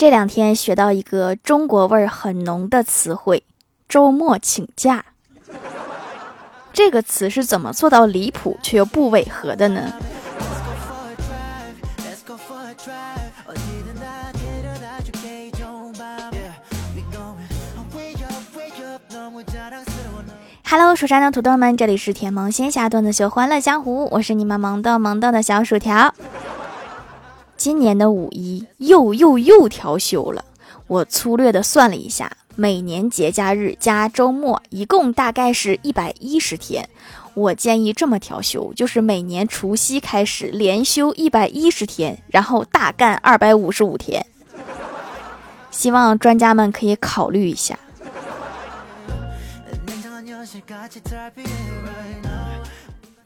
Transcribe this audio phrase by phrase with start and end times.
[0.00, 3.44] 这两天学到一个中国味儿很浓的词汇——
[3.86, 5.04] 周末请假。
[6.72, 9.92] 这个词是怎么做到离谱却又不违和的呢
[20.64, 26.14] ？Hello，蜀山的土豆们，这里是甜萌仙侠段子秀《欢乐江湖》，我是你们萌豆萌豆的小薯条。
[27.60, 30.42] 今年的五一又又又调休了，
[30.86, 36.88] 我粗略的算了一下，每年节假日加周末，一共大概是一百一十天。
[37.34, 44.24] 我建议这么调休，就是每年除夕开始连休一百一十天，然后大干二百五十五天。
[45.70, 47.78] 希望专家们可以考虑一下。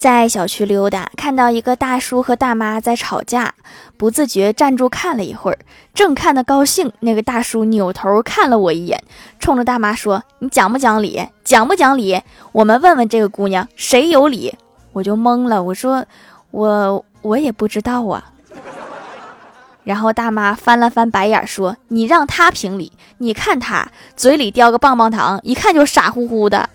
[0.04, 3.54] 在小区溜达，看到一个大叔和大妈在吵架，
[3.96, 5.58] 不自觉站住看了一会儿，
[5.94, 9.02] 正看得高兴，那个大叔扭头看了我一眼，
[9.40, 11.27] 冲着大妈说：“你讲不讲理？
[11.42, 12.20] 讲不讲理？
[12.52, 14.55] 我们问问这个姑娘谁有理。”
[14.92, 16.05] 我就懵了，我说
[16.52, 18.32] ：“我我也不知道啊。
[19.84, 26.69] ”然后大妈翻了翻白眼说：“你让他评理，你看他嘴里叼个棒棒糖，一看就傻乎乎的。”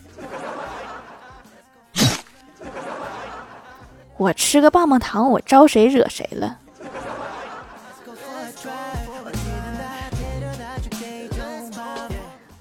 [4.20, 6.58] 我吃个棒棒糖，我招谁惹谁了？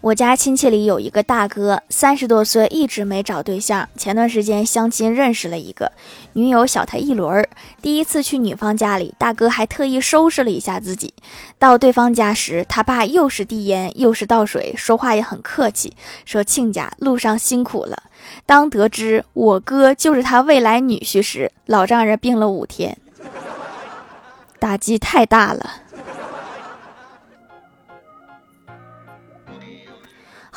[0.00, 3.88] 我家亲戚里有一个大哥，三十多岁，一直没找对象。
[3.96, 5.90] 前段时间相亲认识了一个
[6.34, 7.46] 女友，小他一轮。
[7.82, 11.12] 第一次去女方家里，大哥还特意收拾了一下自己。
[11.58, 15.92] 到对方家时，他爸又是递烟又是倒水，说话也很客气，
[16.24, 18.04] 说亲家路上辛苦了。
[18.46, 22.96] 当得知我哥就是他未来女婿时，老丈人病了五天，
[24.60, 25.82] 打击太大了。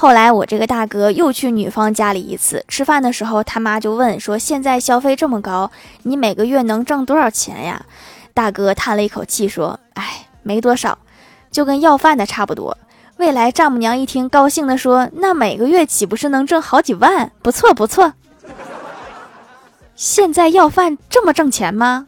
[0.02, 5.70] 后来我这个大哥又去女方家里一次吃饭的时候，他妈就问说：“现在消费这么高，
[6.02, 7.86] 你每个月能挣多少钱呀？”
[8.34, 10.98] 大哥叹了一口气说：“哎，没多少，
[11.52, 12.76] 就跟要饭的差不多。”
[13.17, 17.32] 未来丈母娘一听，高兴地说：“那每个月岂不是能挣好几万？
[17.44, 18.14] 不错不错。
[19.95, 22.08] 现在要饭这么挣钱吗？”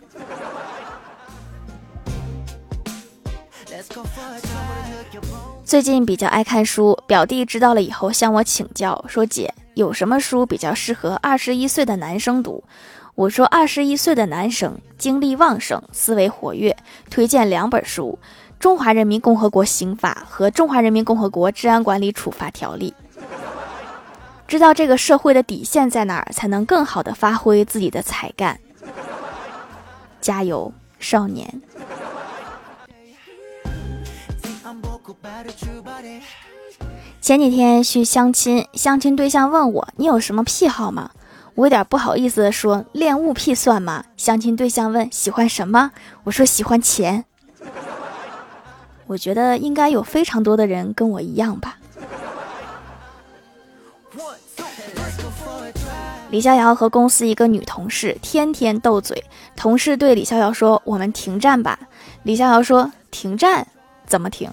[5.73, 12.63] 最近比较爱看书，表弟知道了以后向我请教说：“姐，有什么书比较适合二十一岁的男生读？”
[13.15, 16.77] 我说：“二十一岁的男生精力旺盛，思维活跃，
[17.09, 18.19] 推荐两本书。”
[18.61, 22.93] 《中华人民共和国刑法》和《中华人民共和国治安管理处罚条例》，
[24.47, 28.59] 知道这个社会的底线在哪儿，才能更好的发挥自己的才干。
[30.21, 31.63] 加油，少年！
[37.21, 41.11] 前几天去相亲，相亲对象问我：“你有什么癖好吗？”
[41.55, 45.91] 我有点不好意思的说：“恋物癖算吗？”相亲对象问：“喜欢什么？”
[46.25, 47.25] 我说：“喜欢钱。”
[49.07, 51.77] 我觉得应该有非常多的人跟我一样吧。
[56.29, 59.23] 李逍遥和公司一个女同事天天斗嘴，
[59.55, 61.77] 同事对李逍遥说：“我们停战吧。”
[62.23, 63.67] 李逍遥说：“停战？
[64.07, 64.49] 怎么停？”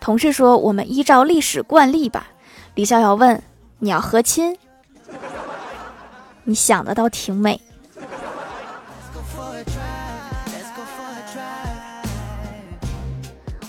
[0.00, 2.28] 同事说：“我们依照历史惯例吧。”
[2.74, 3.42] 李逍遥问
[3.78, 4.56] ：“你要和亲？”
[6.44, 7.60] 你想的倒挺美。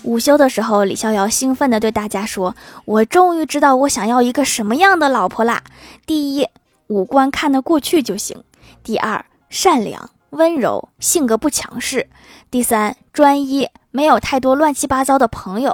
[0.04, 2.56] 午休的时候，李逍遥兴奋地对大家说
[2.86, 5.62] ：“我终于知道我想要一个什么样的老婆啦！
[6.08, 6.48] 第一，
[6.88, 8.40] 五官看得过去就行；
[8.84, 12.08] 第二，善良温柔，性格不强势；
[12.50, 15.72] 第三，专一，没有太多乱七八糟的朋友；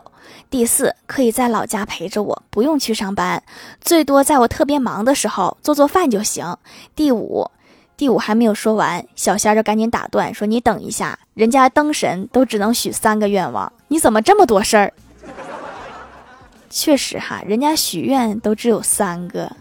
[0.50, 3.41] 第四，可以在老家陪着我，不用去上班，
[3.79, 6.57] 最多在我特别忙的时候做做饭就行；
[6.95, 7.50] 第五。”
[7.97, 14.94] 第五还没有说完，小仙儿就赶紧打断说：“你等一下，人家灯神都只能许三个愿望，你怎么这么多事儿？”
[16.69, 19.51] 确实哈，人家许愿都只有三个。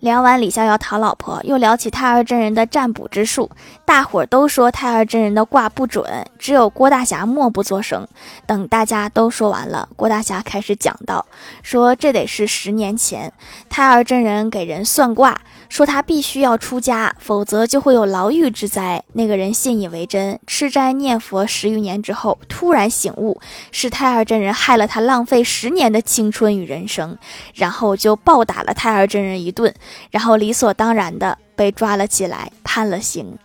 [0.00, 3.50] 聊完李逍遥讨老婆，又聊起太二真人的占卜之术。
[3.84, 8.06] 大伙儿都说太二真人的卦不准，只有郭大侠默不作声。
[8.46, 11.26] 等大家都说完了，郭大侠开始讲道
[11.64, 13.32] ：“说这得是十年前，
[13.68, 19.04] 太二真人给人算卦。”说他必须要出家，否则就会有牢狱之灾。
[19.12, 23.38] 那个人信以为真，吃斋念佛十余年之后，突然醒悟，
[23.70, 27.18] 是太二真人害了他，浪费十年的青春与人生，
[27.52, 29.74] 然后就暴打了太二真人一顿，
[30.10, 33.38] 然后理所当然的被抓了起来判了刑。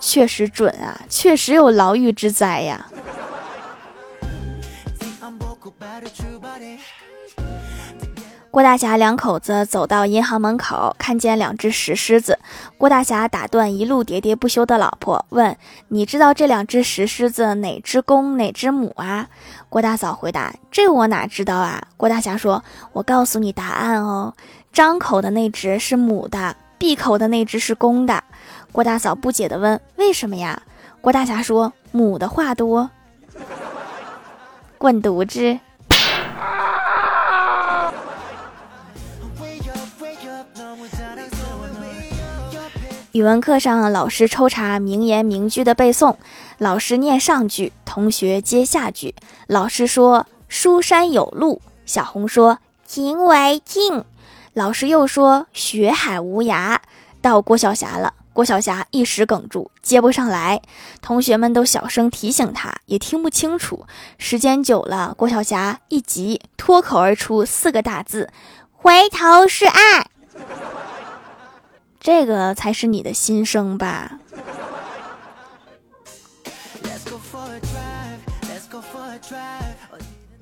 [0.00, 2.86] 确实准啊确实有牢狱之灾呀。
[8.50, 12.36] 郭大侠两口子走到银行门口，看见两只石狮子。
[12.76, 15.56] 郭大侠打断一路喋喋不休的老婆，问
[15.86, 19.28] ：“你知道这两只石狮子哪只公哪只母啊？”
[19.70, 24.34] 郭大嫂回答：“这我哪知道啊？”郭大侠说：“我告诉你答案哦，
[24.72, 28.24] 张口的那只是母的，闭口的那只是公的。”
[28.72, 30.60] 郭大嫂不解地问：“为什么呀？”
[31.00, 32.90] 郭大侠说：“母的话多。”
[34.76, 35.60] 滚犊子！
[43.12, 46.14] 语文课上，老师抽查名言名句的背诵。
[46.58, 49.16] 老师念上句，同学接下句。
[49.48, 54.04] 老师说：“书山有路。”小红说：“情为径。”
[54.54, 56.78] 老师又说：“学海无涯。”
[57.20, 60.62] 到郭晓霞了，郭晓霞一时哽住，接不上来。
[61.02, 63.86] 同学们都小声提醒他，也听不清楚。
[64.18, 68.30] 时间久了，郭晓霞一急，脱口而出四个大字
[68.70, 70.06] ：“回头是岸。”
[72.00, 74.18] 这个才是你的心声吧？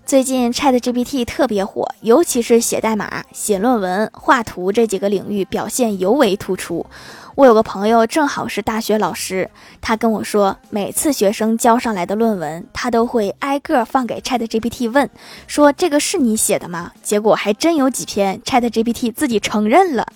[0.06, 6.86] 最近 Chat GPT 特别火，尤其是写代码、写论文、画图这几个领域表现尤为突出。
[7.34, 9.50] 我有个朋友正好是大学老师，
[9.80, 15.10] 他跟我说，每次学生交上来的论文，他都会挨个放给 Chat GPT 问，
[15.46, 16.92] 说这个是你写的吗？
[17.02, 20.06] 结果还真有几篇 Chat GPT 自己承认了。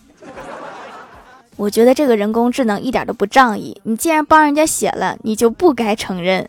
[1.57, 3.81] 我觉得这个人工智能一点都不仗义。
[3.85, 6.49] 你既然帮人家写了，你就不该承认。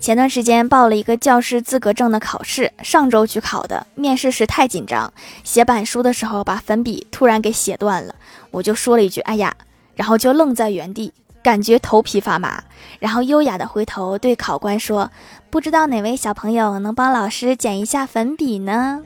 [0.00, 3.86] 前段时间报了一个教师资格证的考试，上周去考的。
[3.94, 5.12] 面试时太紧张，
[5.44, 8.14] 写板书的时候把粉笔突然给写断了，
[8.50, 9.54] 我就说了一句“哎呀”，
[9.94, 11.12] 然后就愣在原地，
[11.42, 12.62] 感觉头皮发麻，
[13.00, 15.10] 然后优雅的回头对考官说
[15.50, 19.02] ：“不知道哪位小朋友能帮老师捡一下粉笔呢？”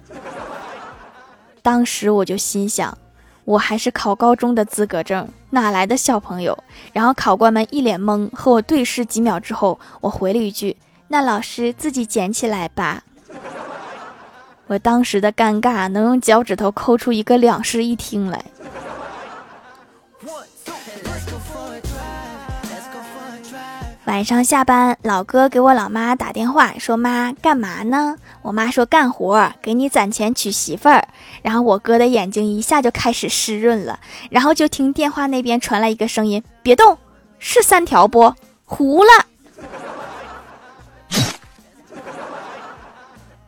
[1.62, 2.98] 当时我就心想，
[3.44, 6.58] 我还是考高中的资格证，哪来的小朋友？
[6.92, 10.76] 然后考官们一脸懵，和我对视几秒之后，我回了一句
[11.06, 13.04] ：“那老师自己捡起来吧。”
[14.66, 18.44] 我当时的尴尬，能用脚趾头抠出一个两室一厅来。
[24.04, 31.06] 晚上下班，老哥给我老妈打电话说：“妈，干嘛呢？”我妈说：“干活，给你攒钱娶媳妇儿。”
[31.40, 34.00] 然后我哥的眼睛一下就开始湿润了。
[34.28, 36.98] 然后就听电话那边传来一个声音：“别动，
[37.38, 38.34] 是三条不？
[38.64, 39.10] 糊了。”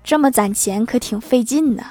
[0.04, 1.82] 这么攒钱可挺费劲的。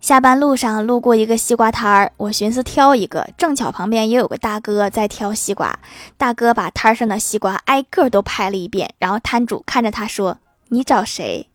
[0.00, 5.76] 下班路上路过一个西瓜摊儿，我寻思挑一个，正巧旁边也有个大哥在挑西瓜。
[6.16, 10.38] 大哥把摊上的西瓜挨个都拍了一遍，然后摊主看着他说
[10.70, 11.48] ：“你找谁？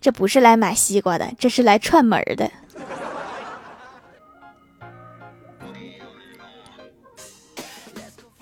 [0.00, 2.50] 这不是来买西瓜的，这是来串门的。”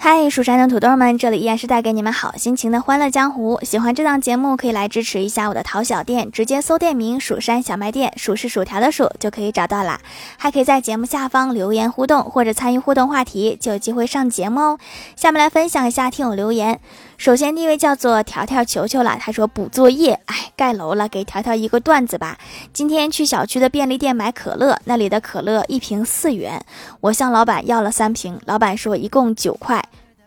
[0.04, 3.60] 嗨，蜀山的土豆们，这里依然是带给你们好心情的欢乐江湖。
[3.62, 10.00] 喜欢这档节目，可以来支持一下我的淘小店，直接搜店名“蜀山小卖店”，数是薯条的数就可以找到啦。
[10.36, 14.78] 还可以在节目下方留言互动，或者参与互动话题，就有机会上节目哦。
[15.14, 16.80] 下面来分享一下听友留言。
[17.16, 22.38] 首先第一位叫做条条球球了，他说补作业，哎，盖楼了，给条条一个段子吧。
[22.72, 26.60] 今天去小区的便利店买可乐，那里的可乐一瓶四元，
[27.02, 29.80] 我向老板要了三瓶，老板说一共九块。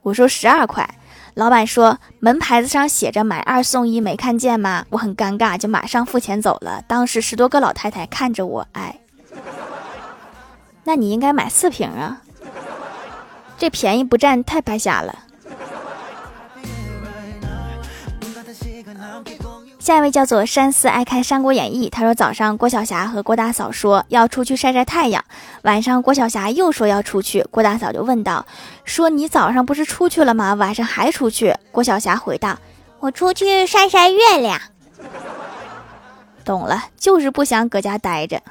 [0.06, 0.88] 我说十二块，
[1.34, 4.86] 老板说门牌子上写着买二送一，没看见吗？
[4.92, 6.84] 我很尴尬，就马上付钱走了。
[6.88, 9.00] 当时十多个老太太看着我，哎，
[10.84, 12.22] 那你应该买四瓶啊，
[13.58, 15.18] 这便宜不占太白瞎了。
[19.86, 25.24] 下一位叫做山寺爱看《三国演义》，他说早上郭晓霞和郭大嫂说要出去晒晒太阳，
[25.62, 28.44] 晚上郭晓霞又说要出去，郭大嫂就问道
[28.84, 30.56] ：“说你早上不是出去了吗？
[30.56, 32.58] 晚上还出去？”郭晓霞回道
[33.00, 34.60] ：“我出去晒晒月亮。”
[36.44, 38.42] 懂了，就是不想搁家待着。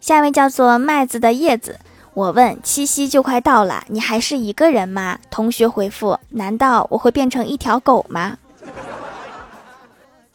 [0.00, 1.78] 下一位叫做麦子的叶子。
[2.14, 5.18] 我问七夕就快到了，你还是一个人吗？
[5.30, 8.36] 同学回复：难道我会变成一条狗吗？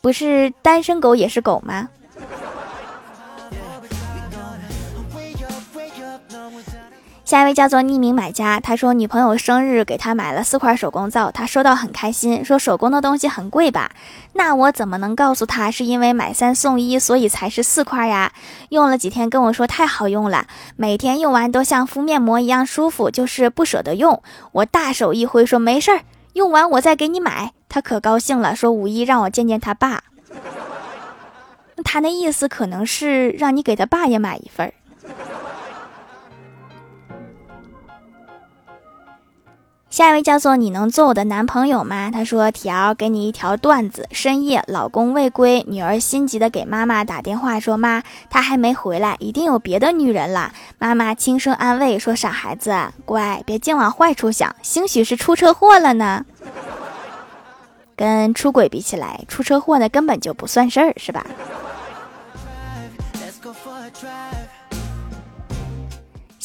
[0.01, 1.89] 不是单身狗也是狗吗？
[7.27, 13.91] 下一位叫做匿名买家，他说女朋友生日给他买了四块手工皂，他收到很开心，说手工的东西很贵吧？
[14.31, 18.31] 那我怎么能告诉他是因为买三送一，所以才是四块呀？
[18.69, 24.23] 用了几天跟我说太好用了，每天用完都像敷面膜一样舒服，就是不舍得用。
[24.53, 27.51] 我大手一挥说没事儿，用完我再给你买。
[27.67, 30.01] 他可高兴了，说五一让我见见他爸。
[31.83, 34.73] 他那意思可能是让你给他爸也买一份儿。
[39.97, 42.11] 下一位叫做你能做我的男朋友吗？
[42.13, 44.07] 他说：“条给你一条段子。
[44.11, 50.51] 深夜，老公未归，女儿心急的给妈妈打电话说：妈，他还没回来，一定有别的女人了。
[50.77, 56.23] 妈妈轻声安慰说：傻孩子，乖，别净往坏处想，兴许是出车祸了呢。
[57.95, 61.25] 跟出轨比起来，出车祸那根本就不算事儿，是吧？”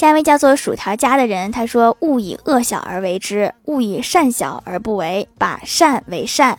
[0.03, 5.29] 下一位叫做薯条家的人，他说：“勿以恶小而为之，勿以善小而不为。
[5.39, 6.59] 把善为善，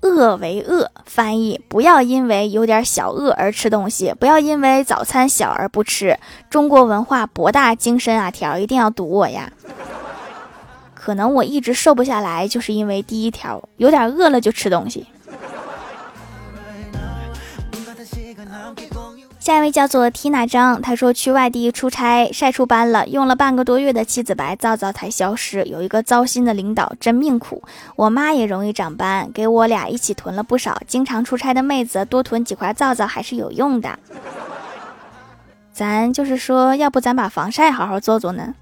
[0.00, 0.90] 恶为恶。
[1.04, 6.18] 翻译：不要因为有点小饿而吃东西，不要因为早餐小而不吃。
[6.48, 9.52] 中国文化博大精深啊，条一定要读我呀。
[10.94, 15.06] 可能我一直瘦不下来，就是因为第一条，有点饿了就吃东西。”
[19.44, 25.62] 下一位叫做缇娜张，她说去外地出差晒出斑了，用了半个多月的七子白皂皂才消失。
[25.66, 27.62] 有一个糟心的领导，真命苦。
[27.94, 30.80] 我妈也容易长斑，给我俩一起囤了不少。
[30.86, 33.98] 经常出差的妹子多囤几块皂皂还是有用的。
[35.74, 38.54] 咱就是说，要不咱把防晒好好做做呢？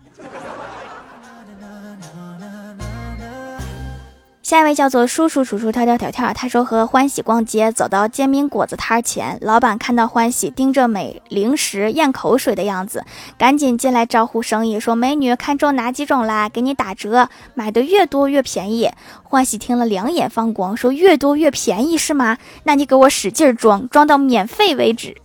[4.52, 6.30] 下一位叫做叔叔，叔叔跳跳跳跳。
[6.34, 13.02] 他说和欢喜逛街，走到煎饼果子摊前，老板看到欢喜盯着美零食咽口水的样子，
[13.38, 16.50] 赶紧进来招呼生意，说：“美女，看中哪几种啦？
[16.50, 18.90] 给你打折，买的越多越便宜。”
[19.24, 22.36] 欢喜听了两眼放光，说：“越多越便宜是吗？
[22.64, 25.16] 那你给我使劲装，装到免费为止。”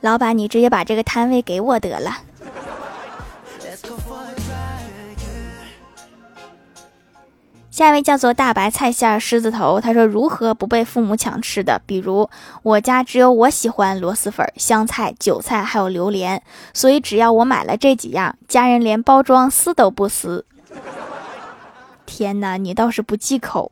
[0.00, 2.16] 老板，你直接把这个摊位给我得了。
[7.78, 11.80] 下一位叫做大白菜馅狮子头，他说如何不被父母抢吃的？
[11.86, 12.28] 比如
[12.64, 16.42] 我家只有我喜欢螺蛳粉、香菜、韭菜还有榴莲，
[16.74, 20.44] 所以只要我买了这几样，家人连包装撕都不撕。
[22.04, 23.70] 天哪，你倒是不忌口。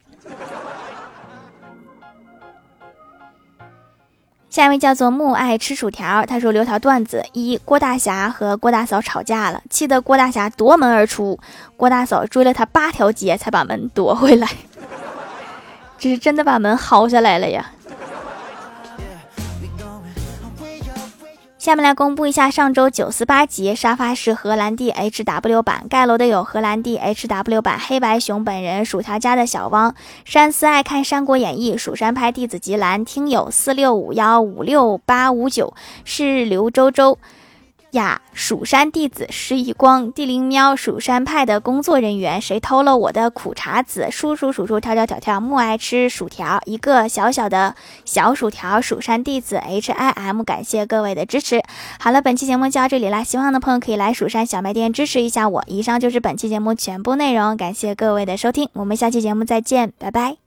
[4.48, 11.38] 下一位叫做木爱吃薯条，他说留条段子：一郭大侠和郭大嫂吵架了，气得郭大侠夺门而出，
[11.76, 14.48] 郭大嫂追了他八条街才把门夺回来，
[15.98, 17.72] 这是真的把门薅下来了呀。
[21.66, 29.92] 下面来公布一下上周九四八集沙发是荷兰弟 H W 版盖楼的有荷兰弟 H W 版黑白熊本人薯条家的小汪
[30.24, 37.18] 山思爱看三国演义蜀山派弟子吉兰听友四六五幺五六八五九是刘周周。
[37.96, 38.22] 呀！
[38.32, 44.08] 蜀山弟子施一光，地灵喵，蜀山派的工作人员，谁偷了我的苦茶籽？
[44.10, 47.74] 叔叔叔叔跳跳跳跳，木爱吃薯条，一个小小的
[48.04, 48.80] 小薯条。
[48.80, 51.62] 蜀山弟子 H I M，感谢各位的支持。
[51.98, 55.64] 好了，本期节目就到这里啦，希望的朋友可以来蜀山小卖店支持一下我。
[55.66, 60.45] 以上就是本期节目全部内容，感谢各位的收听，我们下期节目再见，拜拜。